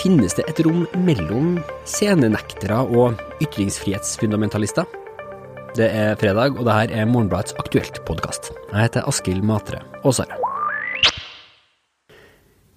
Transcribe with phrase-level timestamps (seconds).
[0.00, 4.86] Finnes det et rom mellom scenenektere og ytringsfrihetsfundamentalister?
[5.76, 8.48] Det er fredag, og det her er Morgenbladets Aktuelt-podkast.
[8.70, 10.38] Jeg heter Askild Matre Aasare.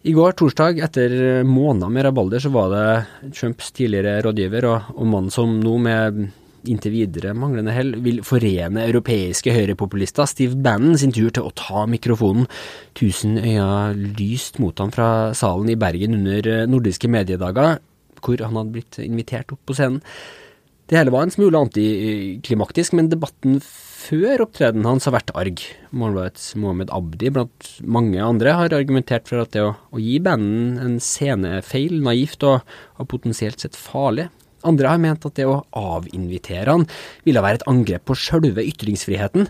[0.03, 1.15] I går, torsdag, etter
[1.47, 6.25] måneder med rabalder, så var det Trumps tidligere rådgiver og, og mannen som nå med
[6.69, 11.85] inntil videre manglende hell vil forene europeiske høyrepopulister, Steve Bannon, sin tur til å ta
[11.89, 12.47] mikrofonen.
[12.97, 17.81] Tusen øyne lyst mot ham fra salen i Bergen under nordiske mediedager,
[18.23, 20.01] hvor han hadde blitt invitert opp på scenen.
[20.91, 25.61] Det hele var en smule antiklimaktisk, men debatten før opptredenen hans har vært arg.
[25.95, 30.75] Morgenbladets Mohammed Abdi blant mange andre har argumentert for at det å, å gi banden
[30.83, 32.67] en scene er naivt og,
[32.99, 34.27] og potensielt sett farlig.
[34.67, 36.85] Andre har ment at det å avinvitere han
[37.27, 39.49] ville være et angrep på sjølve ytringsfriheten.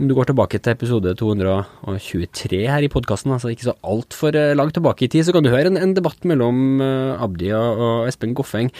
[0.00, 4.54] Om du går tilbake til episode 223 her i podkasten, altså ikke så altfor eh,
[4.56, 8.06] langt tilbake i tid, så kan du høre en, en debatt mellom uh, Abdi og,
[8.08, 8.72] Espen Goffeng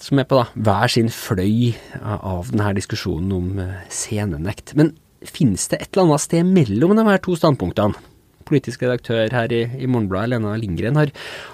[0.00, 4.76] som er på da, hver sin fløy av denne diskusjonen om uh, scenenekt.
[4.78, 4.94] Men
[5.26, 7.98] finnes det et eller annet sted mellom de her to standpunktene?
[8.50, 11.12] Politisk redaktør her i, i Morgenbladet, Lena Lindgren, har,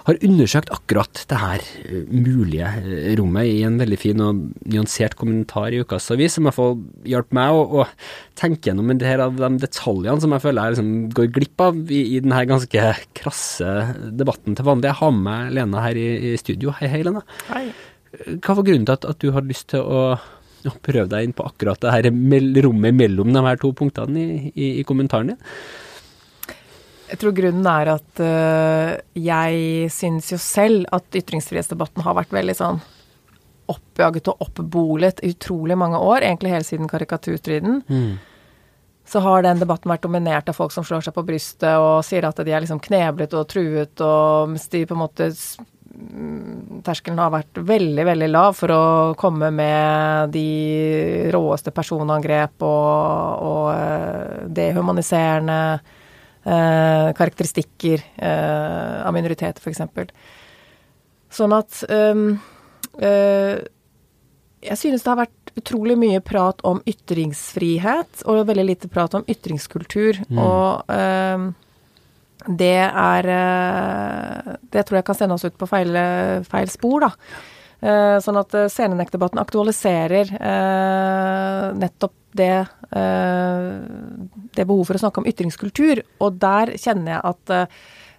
[0.09, 5.17] har, undersøkt akkurat det her uh, mulige uh, rommet i en veldig fin og nyansert
[5.21, 6.79] kommentar i Ukas Avis, som i hvert fall
[7.13, 7.89] hjalp meg å, å,
[8.37, 11.79] tenke gjennom en del av de detaljene som jeg føler jeg liksom går glipp av
[11.87, 13.77] i, i denne ganske krasse
[14.17, 14.91] debatten til vanlig.
[14.91, 16.75] Jeg har med meg Lena her i, i studio.
[16.79, 17.23] Hei, hei, Lena.
[17.51, 17.69] Hei.
[18.43, 20.03] Hva var grunnen til at, at du har lyst til å
[20.83, 22.09] prøve deg inn på akkurat det her
[22.65, 25.43] rommet mellom de her to punktene i, i, i kommentaren din?
[27.07, 32.57] Jeg tror grunnen er at uh, jeg syns jo selv at ytringsfrihetsdebatten har vært veldig
[32.59, 32.81] sånn
[33.71, 37.81] oppjaget og oppbolet i utrolig mange år, egentlig hele siden karikaturstriden.
[37.89, 38.17] Mm.
[39.07, 42.27] Så har den debatten vært dominert av folk som slår seg på brystet og sier
[42.27, 45.31] at de er liksom kneblet og truet, og mens de på en måte
[46.85, 48.81] Terskelen har vært veldig, veldig lav for å
[49.17, 55.95] komme med de råeste personangrep og, og uh, dehumaniserende eh,
[57.17, 60.13] karakteristikker eh, av minoriteter, f.eks.
[61.37, 62.37] Sånn at um,
[63.03, 63.59] eh,
[64.63, 69.27] Jeg synes det har vært utrolig mye prat om ytringsfrihet, og veldig lite prat om
[69.27, 70.21] ytringskultur.
[70.29, 70.41] Mm.
[70.45, 71.51] Og um,
[72.47, 75.99] det er eh, Det tror jeg kan sende oss ut på feil,
[76.47, 77.13] feil spor, da.
[77.77, 85.29] Uh, sånn at uh, scenenektdebatten aktualiserer uh, nettopp det, det behovet for å snakke om
[85.31, 86.03] ytringskultur.
[86.21, 87.53] Og der kjenner jeg at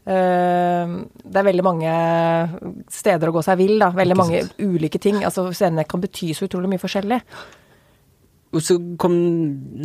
[0.08, 1.92] det er veldig mange
[2.90, 3.92] steder å gå seg vill, da.
[3.94, 5.20] Veldig mange ulike ting.
[5.22, 7.20] Altså scenenekt kan bety så utrolig mye forskjellig.
[8.58, 9.14] Og så kom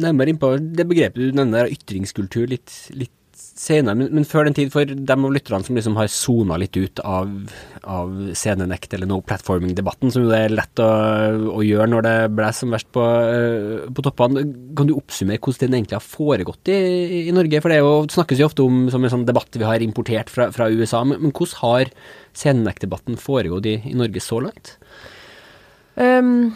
[0.01, 3.13] nærmere innpå det begrepet du nevner, ytringskultur, litt, litt
[3.59, 6.77] senere, men, men, før den tid, for dem av lytterne som liksom har sona litt
[6.79, 7.31] ut av,
[7.83, 10.89] av scenenekt eller no platforming-debatten, som jo det er lett å,
[11.53, 14.47] å, gjøre når det blåser som verst på, uh, på, toppene,
[14.79, 16.81] kan du oppsummere hvordan den egentlig har foregått i,
[17.29, 17.63] i Norge?
[17.63, 20.51] For det jo, snakkes jo ofte om som en sånn debatt vi har importert fra,
[20.55, 21.95] fra USA, men, men, hvordan har
[22.33, 24.77] scenenektdebatten foregått i, i Norge så langt?
[26.01, 26.53] Um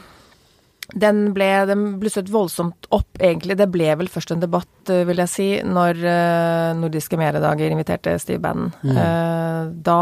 [0.97, 3.59] den ble, den blusset voldsomt opp, egentlig.
[3.61, 8.17] Det ble vel først en debatt, eh, vil jeg si, når uh, Nordiske meredager inviterte
[8.23, 8.73] Steve Bannon.
[8.81, 8.97] Mm.
[8.97, 10.01] Uh, da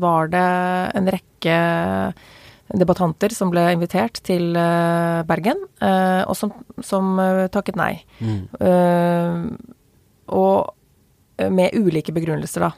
[0.00, 0.46] var det
[0.98, 1.58] en rekke
[2.74, 4.56] debattanter som ble invitert til
[5.28, 6.50] Bergen, og som,
[6.82, 7.12] som
[7.52, 7.92] takket nei.
[8.18, 9.52] Mm.
[10.34, 12.72] og med ulike begrunnelser, da.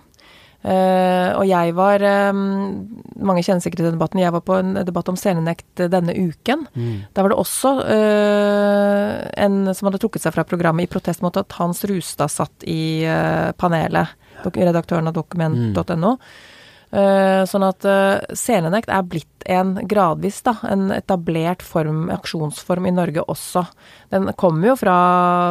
[0.66, 2.02] Uh, og jeg var
[2.34, 4.18] Mange kjenner sikkert til den debatten.
[4.22, 6.66] Jeg var på en debatt om scenenekt denne uken.
[6.74, 7.06] Mm.
[7.14, 9.14] Der var det også uh,
[9.46, 13.06] en som hadde trukket seg fra programmet i protest mot at Hans Rustad satt i
[13.60, 14.18] panelet.
[14.46, 16.16] Redaktøren av dokument.no.
[16.16, 16.55] Mm.
[16.96, 22.92] Uh, sånn at selenekt scenenekt er blitt en gradvis da, en etablert form, aksjonsform i
[22.94, 23.62] Norge også.
[24.14, 24.96] Den kommer jo fra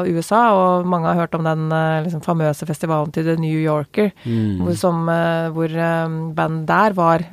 [0.09, 4.09] USA, og mange har hørt om den uh, liksom, famøse festivalen til The New Yorker,
[4.25, 4.65] mm.
[4.65, 5.05] hvor, som,
[5.55, 5.79] hvor
[6.35, 7.23] band der var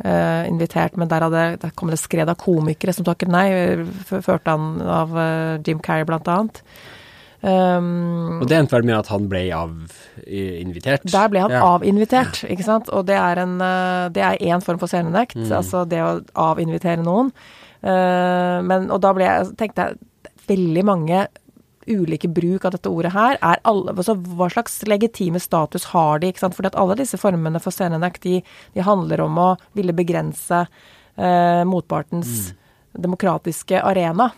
[0.47, 3.49] invitert, men der, hadde, der kom det skred av komikere som takket nei,
[4.13, 5.17] ført an av
[5.67, 6.63] Jim Carrey blant annet.
[7.43, 11.09] Um, og det endte vel med at han ble avinvitert?
[11.11, 11.65] Der ble han ja.
[11.75, 12.91] avinvitert, ikke sant.
[12.95, 15.51] Og det er en eh, det er én form for scenenekt, mm.
[15.59, 17.33] altså det å avinvitere noen.
[17.83, 21.25] Uh, men, og da ble jeg, tenkte jeg veldig mange
[21.91, 26.31] ulike bruk av dette ordet her, er alle, altså hva slags legitime status har de?
[26.31, 26.55] ikke sant?
[26.55, 28.39] Fordi at alle disse formene for scenenekt, de,
[28.77, 33.03] de handler om å ville begrense uh, motpartens mm.
[33.03, 34.31] demokratiske arena.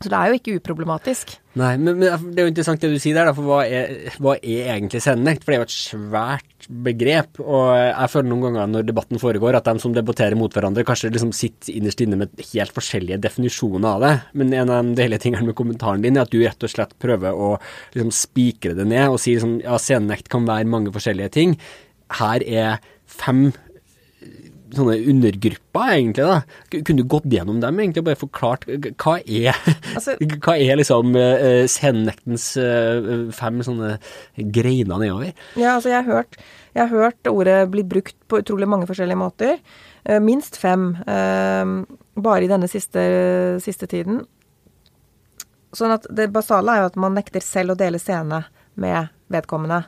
[0.00, 1.34] Så det er jo ikke uproblematisk.
[1.60, 4.14] Nei, men, men, det er jo interessant det du sier der, da, for hva er,
[4.16, 5.42] hva er egentlig scenenekt?
[5.44, 9.58] For det er jo et svært begrep, og jeg føler noen ganger når debatten foregår
[9.58, 13.90] at de som debatterer mot hverandre, kanskje liksom sitter innerst inne med helt forskjellige definisjoner
[13.90, 14.14] av det.
[14.40, 16.96] Men en av de deilige tingene med kommentaren din er at du rett og slett
[17.02, 17.52] prøver å
[17.92, 21.58] liksom spikre det ned og si liksom, ja, scenenekt kan være mange forskjellige ting.
[22.22, 22.80] Her er
[23.20, 23.50] fem
[24.76, 26.24] sånne undergrupper, egentlig.
[26.26, 26.38] da.
[26.72, 28.66] Kunne du gått gjennom dem egentlig og bare forklart
[29.00, 29.58] hva er,
[29.96, 33.96] altså, hva er liksom uh, scenenektens uh, fem sånne
[34.36, 35.32] greiner nedover?
[35.58, 36.40] Ja, altså jeg har, hørt,
[36.76, 39.56] jeg har hørt ordet bli brukt på utrolig mange forskjellige måter.
[40.08, 40.92] Uh, minst fem.
[42.20, 43.02] bare i denne siste,
[43.64, 44.24] siste tiden.
[45.76, 48.42] Sånn at det basale er jo at man nekter selv å dele scene
[48.80, 49.84] med vedkommende.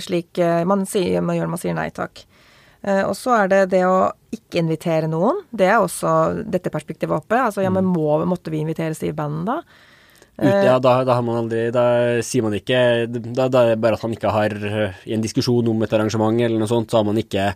[0.00, 2.22] slik man, sier, man gjør når man sier nei takk.
[2.84, 5.42] Eh, og så er det det å ikke invitere noen.
[5.50, 7.38] Det er også dette perspektivet oppe.
[7.40, 7.92] Altså ja, men mm.
[7.96, 9.58] må, måtte vi invitere Steve Bannon da?
[10.34, 11.84] Ut, ja, eh, da, da, har man aldri Da
[12.26, 14.54] sier man ikke da, da, er det bare at man ikke har
[15.06, 17.52] I en diskusjon om et arrangement eller noe sånt, så har man ikke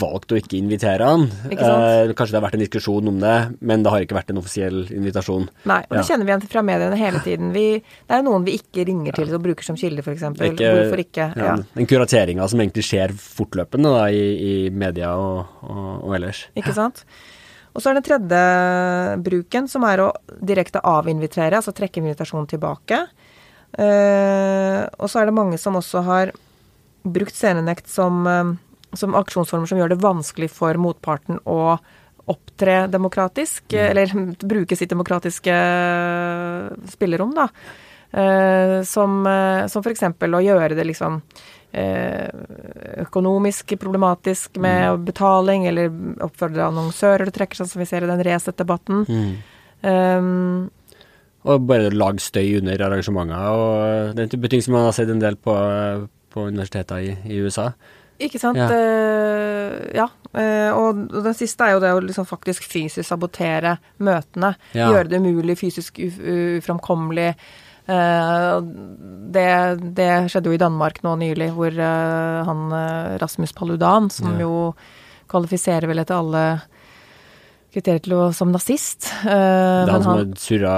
[0.00, 1.26] valgt å ikke invitere han.
[1.50, 4.32] Ikke Eh, kanskje det har vært en diskusjon om det, men det har ikke vært
[4.32, 5.46] en offisiell invitasjon.
[5.68, 7.52] Nei, og det kjenner vi igjen fra mediene hele tiden.
[7.54, 10.24] Vi, det er noen vi ikke ringer til og bruker som kilde, f.eks.
[10.32, 11.28] Hvorfor ikke?
[11.38, 16.46] Ja, Den kurateringa som egentlig skjer fortløpende i, i media og, og, og ellers.
[16.58, 17.04] Ikke sant.
[17.72, 18.40] Og så er den tredje
[19.24, 20.10] bruken, som er å
[20.44, 23.00] direkte avinvitere, altså trekke invitasjonen tilbake.
[23.72, 26.34] Uh, og så er det mange som også har
[27.08, 28.52] brukt scenenekt som, uh,
[28.92, 31.78] som aksjonsformer som gjør det vanskelig for motparten å
[32.28, 33.86] opptre demokratisk, mm.
[33.88, 34.12] eller
[34.52, 35.56] bruke sitt demokratiske
[36.92, 37.48] spillerom, da.
[38.12, 39.24] Uh, som,
[39.72, 40.04] som f.eks.
[40.12, 45.04] å gjøre det liksom Eh, økonomisk problematisk med mm.
[45.06, 45.88] betaling, eller
[46.24, 48.98] oppfordre annonsører til å trekke seg, som vi ser i den Resett-debatten.
[49.08, 49.32] Mm.
[49.82, 50.70] Um,
[51.42, 55.22] og bare lage støy under arrangementer og den type ting som man har sett en
[55.22, 55.54] del på,
[56.30, 57.72] på universiteter i, i USA.
[58.22, 58.60] Ikke sant.
[58.60, 58.68] Ja.
[58.70, 60.06] Uh, ja.
[60.32, 64.54] Uh, og den siste er jo det å liksom faktisk fysisk sabotere møtene.
[64.76, 64.92] Ja.
[64.92, 67.30] Gjøre det umulig, fysisk uframkommelig.
[67.32, 69.46] Eh, det,
[69.98, 74.46] det, skjedde jo i Danmark nå nylig, hvor eh, han eh, Rasmus Paludan, som ja.
[74.46, 74.52] jo
[75.32, 76.44] kvalifiserer vel etter alle
[77.72, 79.08] kriterier til å som nazist.
[79.24, 80.72] Det er han som har surra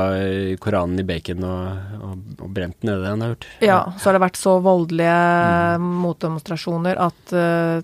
[0.62, 3.48] Koranen i bacon og, og, og, brent den, er det han har gjort?
[3.66, 5.16] Ja, så har det vært så voldelige
[5.82, 5.88] mm.
[6.04, 7.34] motdemonstrasjoner at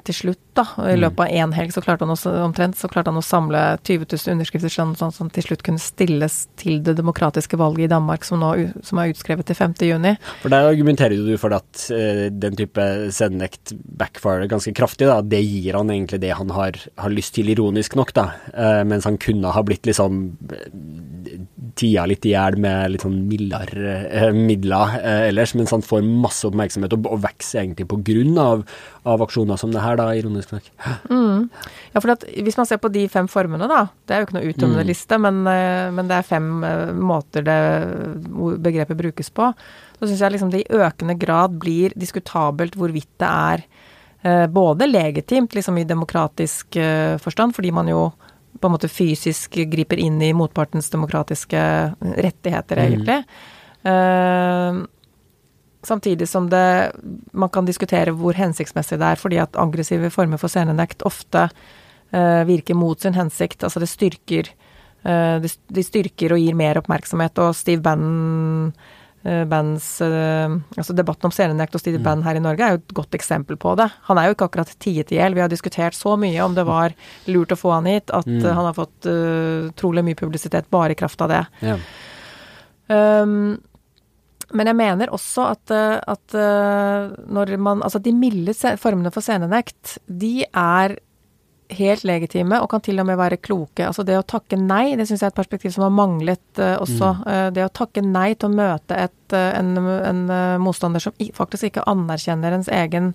[0.06, 1.02] til slutt, da, i mm.
[1.04, 4.06] løpet av én helg, så klarte han også, omtrent, så klarte han å samle 20
[4.06, 8.26] 000 underskrifter sånn, sånn som til slutt kunne stilles til det demokratiske valget i Danmark,
[8.26, 8.52] som nå
[8.86, 9.76] som er utskrevet til 5.
[9.88, 10.14] juni.
[10.42, 15.20] For der argumenterer du for at uh, den type sendnekt backfirer ganske kraftig, da.
[15.24, 18.26] Det gir han egentlig det han har, har lyst til, ironisk nok, da.
[18.54, 20.22] Uh, mens han kunne ha blitt liksom
[21.78, 26.04] tia litt i hjel med litt sånn mildere eh, midler eh, ellers, mens han får
[26.06, 28.64] masse oppmerksomhet og, og vokser egentlig på grunn av,
[29.02, 30.70] av, aksjoner som det her, da, ironisk nok.
[31.10, 31.48] Mm.
[31.94, 34.38] Ja, for at, hvis man ser på de fem formene, da, det er jo ikke
[34.38, 34.90] noe uttømmende mm.
[34.90, 36.48] liste, men, eh, men, det er fem
[37.00, 37.60] måter det
[38.64, 39.52] begrepet brukes på,
[40.00, 43.68] så syns jeg liksom det i økende grad blir diskutabelt hvorvidt det er
[44.52, 46.76] både legitimt, liksom i demokratisk
[47.24, 48.02] forstand, fordi man jo
[48.58, 51.60] på en måte fysisk griper inn i motpartens demokratiske
[52.00, 52.86] rettigheter, mm.
[52.86, 53.18] egentlig.
[53.84, 54.80] Mm.
[55.82, 56.92] Samtidig som det
[57.32, 62.42] Man kan diskutere hvor hensiktsmessig det er, fordi at aggressive former for scenenekt ofte uh,
[62.44, 63.64] virker mot sin hensikt.
[63.64, 64.50] Altså det styrker
[65.06, 68.74] uh, de, styrker og gir mer oppmerksomhet, og Steve Bannon
[69.22, 72.06] bands eh, Altså debatten om scenenekt og Stevie mm.
[72.06, 73.90] Band her i Norge er jo et godt eksempel på det.
[74.08, 75.36] Han er jo ikke akkurat tiet i hjel.
[75.36, 76.94] Vi har diskutert så mye om det var
[77.28, 78.38] lurt å få han hit, at mm.
[78.40, 81.42] Eh, han har fått uh, trolig mye publisitet bare i kraft av det.
[81.64, 81.76] Ja.
[82.88, 83.58] Um,
[84.56, 88.50] men jeg mener også at, at når man Altså de milde
[88.82, 90.96] formene for scenenekt, de er
[91.76, 93.84] helt legitime og kan til og med være kloke.
[93.86, 96.78] Altså det å takke nei, det syns jeg er et perspektiv som har manglet uh,
[96.82, 97.12] også.
[97.20, 97.26] Mm.
[97.26, 100.24] Uh, det å takke nei til å møte et, uh, en, en
[100.62, 103.14] motstander som faktisk ikke anerkjenner ens egen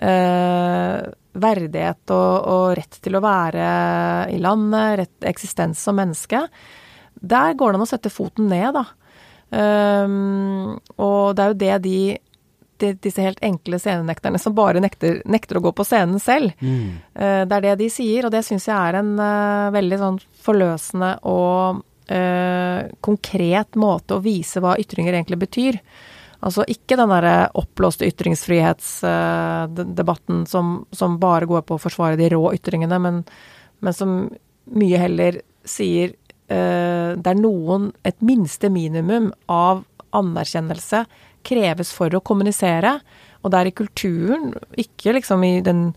[0.00, 3.64] verdighet og, og, rett til å være
[4.32, 6.40] i landet, rett eksistens som menneske.
[7.20, 8.86] Der går det an å sette foten ned, da.
[9.50, 12.00] Um, og det er jo det de
[12.80, 16.50] disse helt enkle scenenekterne som bare nekter, nekter, å gå på scenen selv.
[16.60, 16.90] Mm.
[17.14, 20.18] Uh, det er det de sier, og det syns jeg er en uh, veldig sånn
[20.44, 21.58] forløsende og
[22.10, 25.74] uh, konkret måte å vise hva ytringer egentlig betyr.
[26.40, 32.52] Altså ikke den derre oppblåste ytringsfrihetsdebatten som, som, bare går på å forsvare de rå
[32.56, 33.24] ytringene, men,
[33.84, 34.08] men som
[34.70, 35.32] mye heller
[35.68, 36.08] sier
[36.48, 39.84] uh, er noen, et minste minimum av
[40.16, 41.04] anerkjennelse,
[41.46, 42.98] kreves for å kommunisere.
[43.40, 45.90] Og det er i kulturen, ikke liksom i den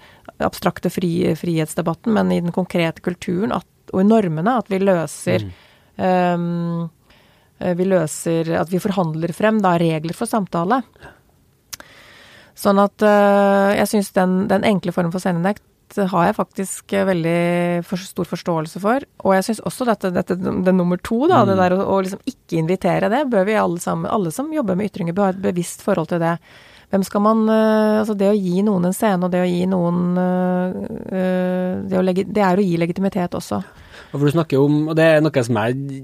[0.44, 5.44] abstrakte fri, frihetsdebatten, men i den konkrete kulturen at, og i normene at vi løser
[5.46, 5.56] mm.
[6.00, 6.90] um,
[7.78, 10.82] Vi løser At vi forhandler frem da regler for samtale.
[12.58, 15.64] Sånn at uh, jeg syns den, den, enkle formen for scenenekt
[15.98, 19.06] har jeg faktisk veldig for, stor forståelse for.
[19.24, 21.50] Og jeg syns også dette, dette det nummer to, da, mm.
[21.52, 24.80] det der å, å, liksom ikke invitere det, bør vi alle sammen, alle som jobber
[24.80, 26.38] med ytringer, bør ha et bevisst forhold til det.
[26.94, 29.64] Hvem skal man uh, Altså det å gi noen en scene, og det å gi
[29.70, 33.64] noen uh, det, å legge, det, er å gi legitimitet også.
[34.12, 36.04] Og for du snakker om, og det er noe som jeg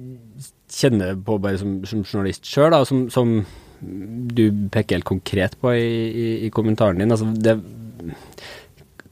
[0.69, 3.41] kjenner på bare som, som journalist sjøl, som, som,
[3.79, 7.13] du peker helt konkret på i, i, i kommentaren din.
[7.15, 7.53] altså det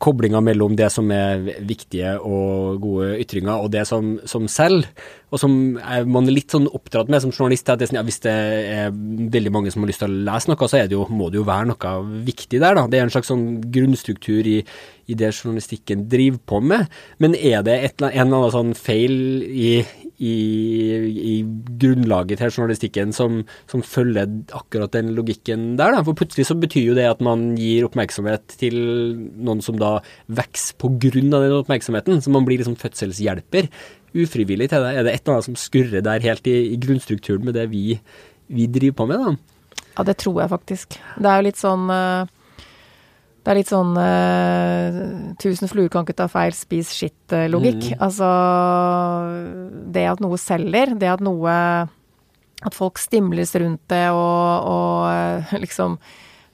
[0.04, 4.86] koblinga mellom det som er viktige og gode ytringer, og det som, som selv,
[5.34, 5.54] og som
[6.08, 7.70] man er litt sånn oppdratt med som journalist.
[7.70, 8.94] at det, sånn, ja, Hvis det er
[9.38, 11.48] veldig mange som har lyst til å lese noe, så det jo, må det jo
[11.48, 11.96] være noe
[12.28, 12.78] viktig der.
[12.78, 12.86] da.
[12.88, 14.62] Det er en slags sånn grunnstruktur i,
[15.08, 16.88] i det journalistikken driver på med.
[17.20, 19.72] Men er det et, en eller annen sånn feil i,
[20.18, 20.36] i,
[21.08, 21.34] i,
[21.82, 24.26] grunnlaget til journalistikken som, som, følger
[24.58, 25.94] akkurat den logikken der.
[25.94, 26.04] Da.
[26.06, 28.78] For plutselig så betyr jo det at man gir oppmerksomhet til
[29.38, 29.98] noen som da
[30.28, 32.24] vokser av den oppmerksomheten.
[32.24, 33.70] Så man blir liksom fødselshjelper
[34.18, 34.96] ufrivillig til det.
[34.96, 38.00] Er det et eller annet som skurrer der helt i, i grunnstrukturen med det vi,
[38.48, 39.86] vi, driver på med, da?
[39.98, 40.98] Ja, det tror jeg faktisk.
[41.18, 42.34] Det er jo litt sånn uh
[43.48, 44.96] det er litt sånn uh,
[45.40, 47.94] tusen fluer kan ikke ta feil, spis skitt-logikk.
[47.94, 48.02] Mm.
[48.04, 48.28] Altså
[49.96, 51.54] det at noe selger, det at noe
[52.68, 55.96] At folk stimles rundt det og, og uh, liksom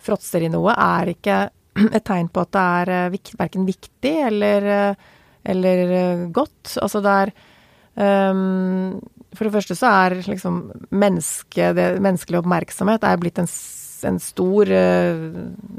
[0.05, 1.41] fråtser i noe, er ikke
[1.97, 4.69] et tegn på at det er uh, vikt, verken viktig eller,
[5.41, 6.75] eller godt.
[6.77, 7.37] Altså det er
[8.29, 8.99] um,
[9.33, 13.49] For det første så er liksom menneske, det, menneskelig oppmerksomhet er blitt en
[14.07, 15.23] en stor uh,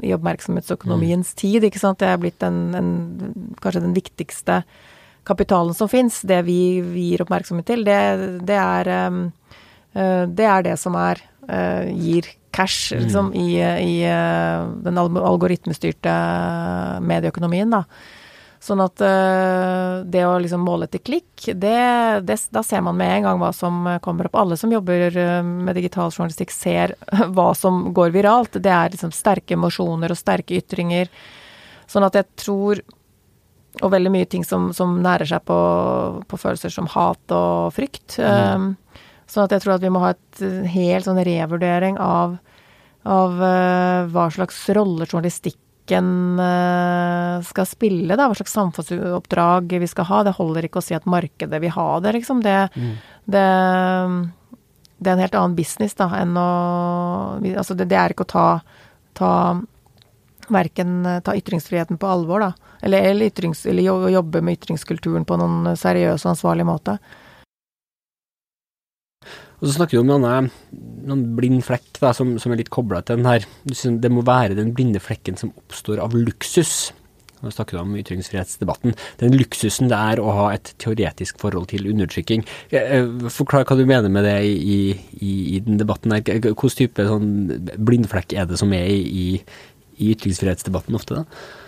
[0.05, 1.37] i oppmerksomhetsøkonomiens mm.
[1.39, 1.99] tid, ikke sant.
[2.01, 2.91] Det er blitt en, en,
[3.63, 4.61] kanskje den viktigste
[5.25, 6.21] kapitalen som fins.
[6.27, 7.99] Det vi, vi, gir oppmerksomhet til, det,
[8.47, 9.21] det er um,
[9.97, 13.01] uh, Det er det som er gir cash, mm.
[13.03, 13.97] liksom, i, i
[14.81, 16.15] den algoritmestyrte
[17.05, 17.83] medieøkonomien, da.
[18.65, 21.77] Sånn at uh, det å liksom måle etter klikk, det,
[22.25, 24.37] det, da ser man med en gang hva som kommer opp.
[24.41, 26.95] Alle som jobber uh, med digital journalistikk ser
[27.35, 28.57] hva som går viralt.
[28.57, 31.11] Det er liksom sterke emosjoner og sterke ytringer.
[31.85, 32.81] Sånn at jeg tror
[33.83, 35.55] Og veldig mye ting som, som nærer seg på,
[36.31, 38.15] på, følelser som hat og frykt.
[38.17, 38.69] Mm.
[39.27, 42.37] Sånn at jeg tror at vi må ha et helt sånn revurdering av,
[43.03, 43.35] av
[44.15, 50.23] hva slags rolle journalistikk politikken eh, skal spille, da, hva slags samfunnsoppdrag vi skal ha.
[50.23, 52.41] Det holder ikke å si at markedet vil ha det, liksom.
[52.41, 52.95] Det, mm.
[53.25, 53.45] det,
[54.97, 58.31] det, er en helt annen business da, enn å Altså, det, det er ikke å
[58.31, 58.61] ta,
[59.13, 59.61] ta
[60.47, 65.75] verken ta ytringsfriheten på alvor, da, eller, eller, ytrings, eller jobbe med ytringskulturen på noen
[65.75, 66.97] seriøs og ansvarlig måte.
[69.61, 70.51] Og så snakker du om denne,
[71.07, 73.47] noen blind flekk da, som, som er litt kobla til den her.
[73.65, 76.91] Det må være den blinde flekken som oppstår av luksus.
[77.43, 78.95] Nå snakker du om ytringsfrihetsdebatten.
[79.19, 82.45] Den luksusen det er å ha et teoretisk forhold til undertrykking.
[82.71, 84.79] Eh, eh, forklar hva du mener med det i,
[85.19, 86.15] i, i den debatten.
[86.15, 86.25] her.
[86.25, 87.29] Hvilken type sånn
[87.77, 89.27] blindflekk er det som er i,
[89.99, 91.21] i ytringsfrihetsdebatten ofte?
[91.21, 91.64] da?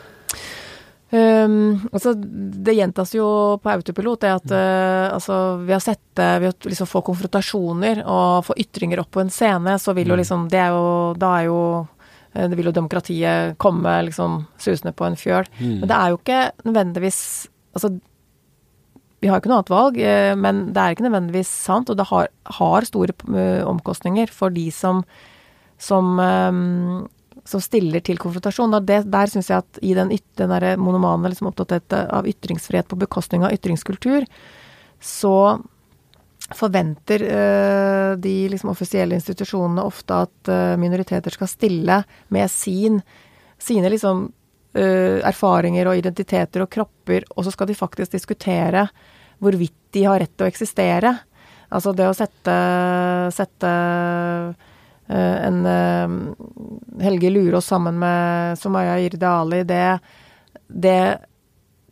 [1.09, 3.25] Um, altså, det gjentas jo
[3.63, 8.49] på autopilot, det at uh, altså, ved å sette Ved å liksom få konfrontasjoner og
[8.49, 10.19] få ytringer opp på en scene, så vil jo mm.
[10.19, 11.61] liksom Det er jo Da er jo
[12.33, 15.47] eh, det vil jo demokratiet komme liksom susende på en fjøl.
[15.61, 15.79] Mm.
[15.79, 17.21] Men det er jo ikke nødvendigvis
[17.77, 17.93] Altså,
[19.21, 22.01] vi har jo ikke noe annet valg, uh, men det er ikke nødvendigvis sant, og
[22.01, 22.27] det har,
[22.59, 23.15] har store
[23.69, 25.05] omkostninger for de som,
[25.79, 27.05] som um,
[27.47, 28.75] som stiller til konfrontasjon.
[28.83, 32.99] Det, der syns jeg at i den, den der monomane liksom opptatt av ytringsfrihet på
[32.99, 34.27] bekostning av ytringskultur,
[34.99, 35.37] så
[36.55, 42.01] forventer uh, de liksom offisielle institusjonene ofte at uh, minoriteter skal stille
[42.33, 43.01] med sin,
[43.59, 44.27] sine liksom
[44.77, 48.87] uh, erfaringer og identiteter og kropper, og så skal de faktisk diskutere
[49.43, 51.13] hvorvidt de har rett til å eksistere.
[51.67, 52.55] Altså det å sette,
[53.35, 53.71] sette
[55.15, 59.99] en eh, Helge Lurås sammen med Somaya Irde Ali, det,
[60.67, 61.17] det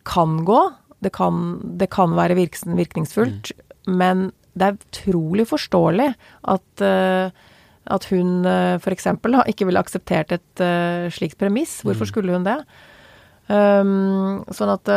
[0.03, 0.61] kan gå.
[0.99, 3.51] Det kan, det kan være virkningsfullt,
[3.85, 3.97] mm.
[3.99, 6.07] men det er utrolig forståelig
[6.49, 7.27] at, uh,
[7.93, 8.47] at hun
[8.79, 9.09] f.eks.
[9.51, 10.63] ikke ville akseptert et
[11.13, 11.81] slikt premiss.
[11.83, 12.09] Hvorfor mm.
[12.09, 12.55] skulle hun det?
[13.51, 14.95] Um, sånn at det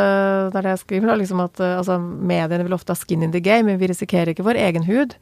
[0.55, 3.43] er det jeg skriver, da, liksom at altså, mediene vil ofte ha skin in the
[3.43, 5.13] game, men vi risikerer ikke vår egen hud.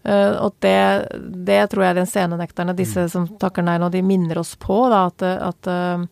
[0.00, 0.76] Uh, og det,
[1.48, 3.10] det, tror jeg den scenenekterne, disse mm.
[3.12, 6.08] som takker nei nå, de minner oss på da, at, at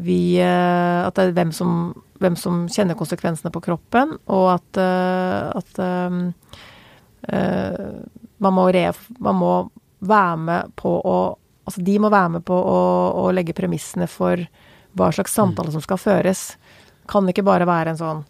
[0.00, 1.72] vi At det er hvem som,
[2.22, 4.78] hvem som, kjenner konsekvensene på kroppen, og at,
[5.58, 5.80] at
[7.26, 8.84] man, må re,
[9.18, 9.52] man må
[9.98, 11.18] være med på å
[11.70, 12.78] Altså, de må være med på å,
[13.20, 14.40] å legge premissene for
[14.98, 16.40] hva slags samtale som skal føres.
[17.06, 18.22] Kan ikke bare være en sånn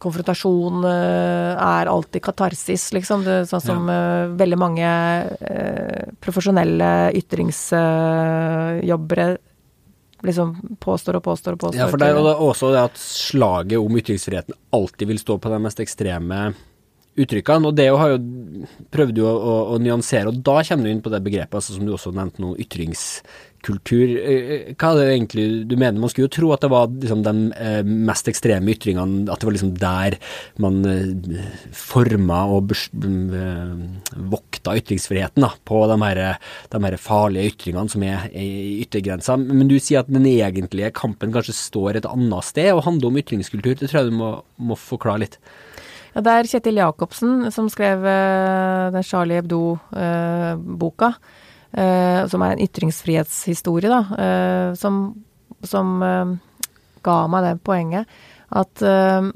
[0.00, 3.20] Konfrontasjon eh, er alltid katarsis, liksom.
[3.26, 4.24] Det, sånn som ja.
[4.24, 4.88] uh, veldig mange
[6.24, 9.26] profesjonelle ytringsjobbere
[10.26, 11.80] liksom påstår og påstår og påstår.
[11.80, 15.48] Ja, for det er jo også det at slaget om ytringsfriheten alltid vil stå på
[15.52, 16.38] den mest ekstreme
[17.16, 17.70] uttrykkene.
[17.70, 18.20] Og det har jo
[18.94, 21.86] prøvd å, å, å, nyansere, og da kommer du inn på det begrepet altså, som
[21.86, 24.14] du også nevnte nå, ytringskultur.
[24.20, 26.00] Eh, hva er det egentlig du mener?
[26.02, 29.48] Man skulle jo tro at det var liksom, de eh, mest ekstreme ytringene, at det
[29.48, 30.18] var liksom der
[30.62, 31.44] man eh,
[31.76, 32.74] forma og
[34.36, 36.22] vokta ytringsfriheten da, på de her,
[36.72, 39.38] de her farlige ytringene som er i yttergrensa.
[39.40, 43.22] Men du sier at den egentlige kampen kanskje står et annet sted og handler om
[43.22, 43.76] ytringskultur.
[43.76, 45.40] Det tror jeg du må, må forklare litt.
[46.16, 51.10] Det er Kjetil Jacobsen som skrev uh, den Charlie Hebdo-boka.
[51.12, 51.42] Uh,
[51.76, 55.10] eh, som er en ytringsfrihetshistorie, da, eh, som,
[55.62, 56.32] som eh,
[57.06, 58.16] ga meg det poenget
[58.56, 59.28] at eh,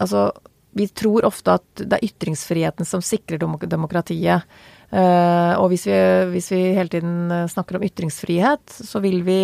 [0.00, 0.28] altså
[0.74, 4.42] vi tror ofte at det er ytringsfriheten som sikrer demokratiet.
[4.90, 5.98] Og hvis vi,
[6.32, 9.38] hvis vi, hele tiden snakker om ytringsfrihet, så vil vi,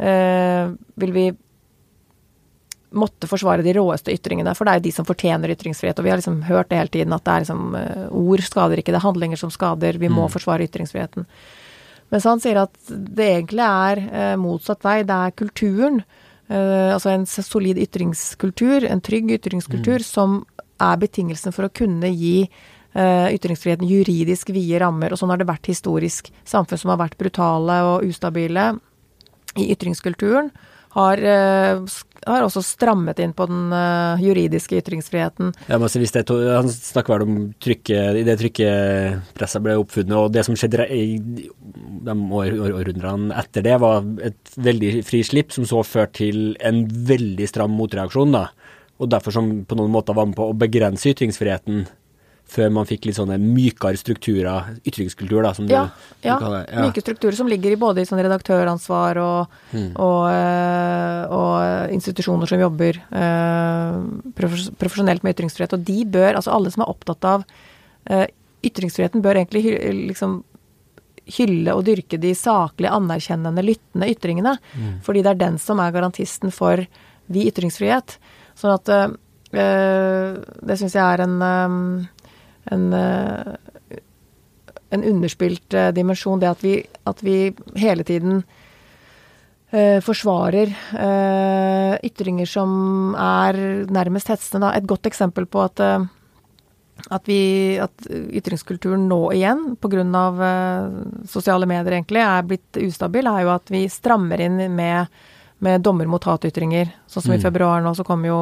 [0.00, 1.26] vil vi
[2.96, 5.98] måtte forsvare de råeste ytringene, for det er jo de som fortjener ytringsfrihet.
[5.98, 8.80] Og vi har liksom hørt det hele tiden, at det er liksom uh, ord skader
[8.80, 10.00] ikke, det er handlinger som skader.
[10.00, 10.34] Vi må mm.
[10.34, 11.26] forsvare ytringsfriheten.
[12.12, 15.00] Mens han sier at det egentlig er uh, motsatt vei.
[15.06, 16.02] Det er kulturen,
[16.52, 20.08] uh, altså en solid ytringskultur, en trygg ytringskultur, mm.
[20.08, 20.42] som
[20.82, 22.38] er betingelsen for å kunne gi
[22.94, 25.10] ytringsfriheten juridisk vide rammer.
[25.10, 26.28] Og sånn har det vært historisk.
[26.46, 28.68] Samfunn som har vært brutale og ustabile
[29.58, 30.52] i ytringskulturen
[30.94, 31.94] har, uh,
[32.26, 35.52] har, også strammet inn på den uh, juridiske ytringsfriheten.
[35.68, 40.30] Ja, men hvis det, Han snakker vel om trykket, i det trykkepresset ble oppfunnet, og
[40.34, 46.22] det som skjedde i de århundrene etter det, var et veldig frislipp som så førte
[46.22, 48.34] til en veldig stram motreaksjon.
[48.34, 48.46] da,
[49.02, 51.86] Og derfor som på noen måter var med på å begrense ytringsfriheten
[52.54, 56.76] før man fikk litt sånne mykere strukturer, ytringskultur, da, som ja, du, ja, kaller det.
[56.76, 59.90] Ja, myke strukturer som ligger i både i sånn redaktøransvar og, hmm.
[60.02, 63.98] og, øh, og, institusjoner som jobber øh,
[64.38, 65.76] profesjonelt med ytringsfrihet.
[65.76, 67.46] Og de bør, altså alle som er opptatt av
[68.10, 68.26] øh,
[68.64, 69.74] ytringsfriheten, bør egentlig
[70.12, 70.42] liksom
[71.34, 74.56] hylle og dyrke de saklig anerkjennende, lyttende ytringene.
[74.76, 74.96] Mm.
[75.04, 76.84] Fordi det er den som er garantisten for
[77.32, 78.18] vi ytringsfrihet.
[78.60, 78.90] Sånn at
[79.54, 81.36] det syns jeg er en
[82.72, 83.98] en, eh,
[84.90, 86.40] en underspilt eh, dimensjon.
[86.40, 87.38] Det at vi, at vi
[87.80, 88.42] hele tiden
[89.74, 90.70] uh, forsvarer
[92.04, 93.58] ytringer som er
[93.90, 94.68] nærmest hetsende.
[94.68, 94.74] Da.
[94.78, 100.04] Et godt eksempel på at, at, vi, at ytringskulturen nå igjen, pga.
[100.38, 105.10] Uh, sosiale medier egentlig, er blitt ustabil, er jo at vi strammer inn med
[105.64, 106.90] med dommer mot hatytringer.
[107.06, 107.38] Sånn som mm.
[107.38, 108.38] i februar nå, så kom jo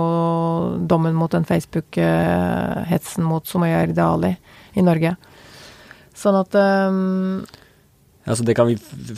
[0.89, 4.33] dommen mot den Facebook-hetsen mot Sumaya Irdali
[4.79, 5.17] i Norge.
[6.17, 7.43] Sånn at um,
[8.23, 8.69] Altså det kan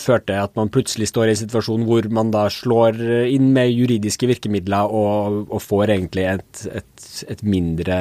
[0.00, 2.96] føre til at man plutselig står i en situasjon hvor man da slår
[3.28, 7.98] inn med juridiske virkemidler og, og får egentlig et, et, et, mindre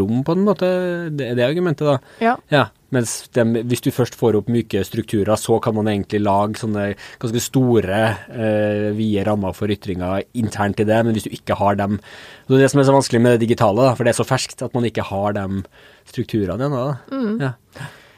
[0.00, 0.70] rom, på en måte.
[1.14, 2.16] Det er det argumentet, da.
[2.18, 2.34] Ja.
[2.50, 2.64] ja.
[2.94, 6.88] Mens de, hvis du først får opp myke strukturer, så kan man egentlig lage sånne
[7.22, 8.00] ganske store,
[8.34, 10.98] eh, vide rammer for ytringer internt i det.
[11.06, 13.46] Men hvis du ikke har dem Det er det som er så vanskelig med det
[13.46, 15.62] digitale, da, for det er så ferskt at man ikke har de
[16.10, 16.86] strukturene ennå.
[17.14, 17.36] Mm.
[17.38, 17.52] Ja.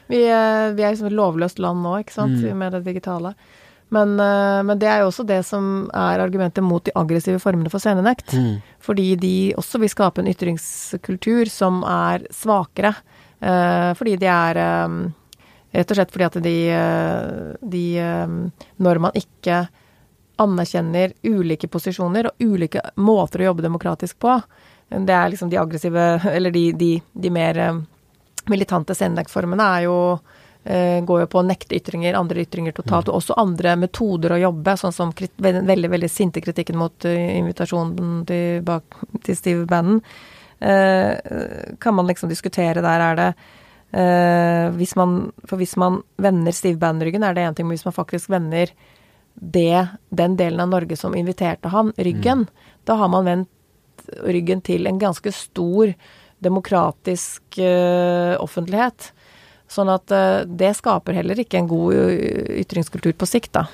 [0.09, 2.57] Vi, vi, er liksom et lovløst land nå, ikke sant, mm.
[2.57, 3.35] med det digitale.
[3.93, 7.69] Men, eh, men, det er jo også det som er argumentet mot de aggressive formene
[7.69, 8.33] for scenenekt.
[8.33, 8.57] Mm.
[8.83, 12.95] Fordi de også vil skape en ytringskultur som er svakere.
[13.43, 14.97] Eh, fordi de er eh,
[15.73, 17.85] Rett og slett fordi at de, eh, de
[18.77, 19.63] Når man ikke
[20.43, 24.33] anerkjenner ulike posisjoner og ulike måter å jobbe demokratisk på,
[24.89, 27.59] det er liksom de aggressive Eller de, de, de mer
[28.49, 29.97] militante scenenektformene er jo
[30.63, 34.77] går jo på å nekte ytringer, andre ytringer totalt, og også andre metoder å jobbe,
[34.79, 38.71] sånn som veldig, veldig sinte kritikken mot invitasjonen til,
[39.27, 39.99] til Steve Bannon
[40.63, 43.01] kan man liksom diskutere der.
[43.03, 43.27] Er det
[43.93, 47.85] eh, hvis man, For hvis man vender Steve Bannon-ryggen, er det én ting, men hvis
[47.85, 48.71] man faktisk vender
[49.33, 52.47] det, den delen av Norge som inviterte han, ryggen.
[52.85, 53.49] Da har man vendt
[54.21, 55.93] ryggen til en ganske stor
[56.43, 59.09] demokratisk uh, offentlighet.
[59.71, 61.95] Sånn at uh, det skaper heller ikke en god
[62.61, 63.65] ytringskultur på sikt, da.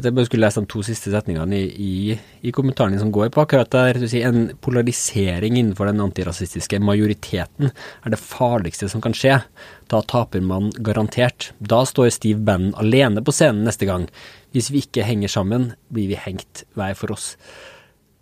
[0.00, 3.42] Jeg bare skulle lese de to siste setningene i, i, i kommentaren som går på
[3.42, 3.98] akkurat der.
[4.00, 9.40] Du sier en polarisering innenfor den antirasistiske majoriteten er det farligste som kan skje.
[9.92, 11.50] Da taper man garantert.
[11.58, 14.08] Da står Steve Bannon alene på scenen neste gang.
[14.54, 17.34] Hvis vi ikke henger sammen, blir vi hengt hver for oss.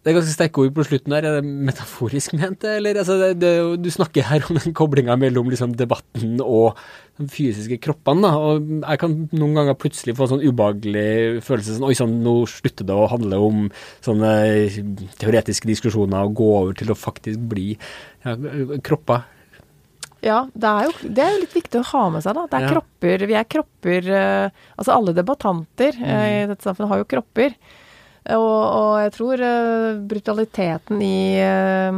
[0.09, 1.27] Det er ganske sterke ord på slutten der.
[1.29, 2.97] Er det metaforisk ment, eller?
[2.97, 3.51] Altså, det, det,
[3.85, 6.79] du snakker her om den koblinga mellom liksom, debatten og
[7.21, 8.25] de fysiske kroppene.
[8.25, 8.31] Da.
[8.41, 12.39] Og jeg kan noen ganger plutselig få en sånn ubehagelig følelse sånn Oi sann, nå
[12.49, 13.67] slutter det å handle om
[14.07, 14.31] sånne
[15.21, 17.75] teoretiske diskusjoner og gå over til å faktisk bli
[18.25, 18.33] ja,
[18.89, 19.27] kropper.
[20.25, 22.47] Ja, det er, jo, det er jo litt viktig å ha med seg, da.
[22.49, 22.73] Det er ja.
[22.79, 23.27] kropper.
[23.29, 26.09] Vi er kropper uh, Altså alle debattanter mm.
[26.09, 27.53] i dette samfunnet har jo kropper.
[28.37, 31.97] Og, og jeg tror uh, brutaliteten i, uh,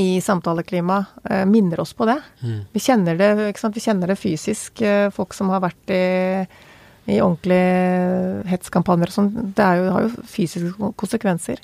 [0.00, 2.18] i samtaleklimaet uh, minner oss på det.
[2.42, 2.56] Mm.
[2.74, 3.30] Vi kjenner det?
[3.38, 4.82] Vi kjenner det fysisk.
[5.14, 6.02] folk som har vært i,
[7.14, 9.30] i ordentlige hetskampanjer og sånn.
[9.54, 11.62] Det jo, har jo fysiske konsekvenser.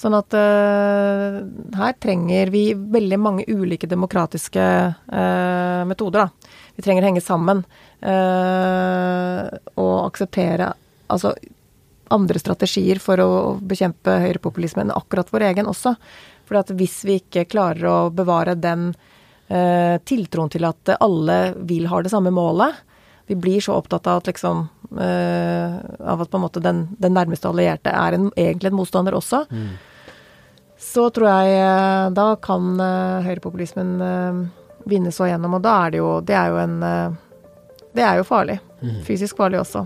[0.00, 4.62] Sånn at her trenger vi veldig mange ulike demokratiske
[5.90, 6.52] metoder, da.
[6.76, 7.64] Vi trenger å henge sammen
[9.76, 10.70] og akseptere
[11.10, 11.34] Altså
[12.10, 15.94] andre strategier for å bekjempe høyrepopulisme enn akkurat vår egen også.
[16.48, 18.90] For at hvis vi ikke klarer å bevare den
[19.48, 22.82] eh, tiltroen til at alle vil ha det samme målet,
[23.30, 24.64] vi blir så opptatt av at liksom
[24.98, 25.74] eh,
[26.10, 29.44] Av at på en måte den, den nærmeste allierte er en, egentlig en motstander også.
[29.54, 29.68] Mm.
[30.80, 34.40] Så tror jeg eh, Da kan eh, høyrepopulismen uh,
[34.88, 37.14] vinne så gjennom, og da er det jo Det er jo en uh,
[37.94, 38.58] Det er jo farlig.
[38.80, 38.98] Mm.
[39.06, 39.84] Fysisk farlig også.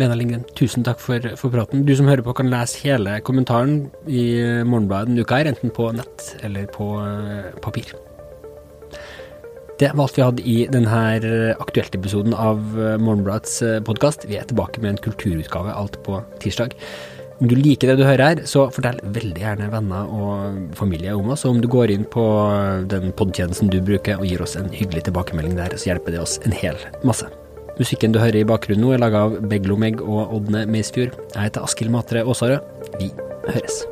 [0.00, 1.84] Lena Lindgren, tusen takk for, for, praten.
[1.84, 4.24] Du som hører på kan lese hele kommentaren i
[4.64, 7.92] Morgenbladet denne uka enten på nett eller på uh, papir.
[9.82, 10.98] Det var alt vi hadde i denne
[11.58, 14.28] aktuelt-episoden av eh, Morgenbladets eh, podkast.
[14.30, 16.76] Vi er tilbake med en kulturutgave alt på tirsdag.
[17.40, 21.34] Om du liker det du hører her, så fortell veldig gjerne venner og familie om
[21.34, 21.42] oss.
[21.48, 22.28] Og om du går inn på
[22.94, 26.38] den podtjenesten du bruker og gir oss en hyggelig tilbakemelding der, så hjelper det oss
[26.46, 27.26] en hel masse.
[27.78, 31.16] Musikken du hører i bakgrunnen nå, er laga av Beglomeg og Ådne Meisfjord.
[31.32, 32.60] Jeg heter Askild Matre Aasarød.
[33.00, 33.10] Vi
[33.48, 33.82] høres.